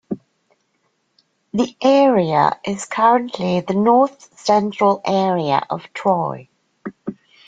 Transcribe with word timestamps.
The 1.53 1.75
area 1.79 2.59
is 2.65 2.85
currently 2.85 3.59
the 3.61 3.75
north-central 3.75 4.99
area 5.05 5.61
of 5.69 5.93
Troy. 5.93 6.49